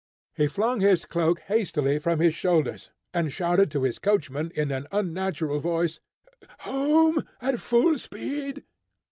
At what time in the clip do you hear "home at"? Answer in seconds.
6.61-7.59